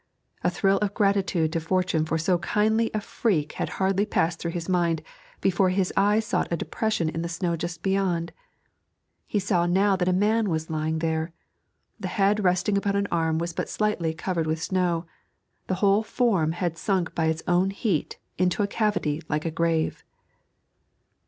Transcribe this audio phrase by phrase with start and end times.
[0.43, 4.49] A thrill of gratitude to Fortune for so kindly a freak had hardly passed through
[4.49, 5.03] his mind
[5.41, 8.31] before his eye sought a depression in the snow just beyond.
[9.27, 11.33] He saw now that a man was lying there.
[11.99, 15.05] The head resting upon an arm was but slightly covered with snow;
[15.67, 20.03] the whole form had sunk by its own heat into a cavity like a grave.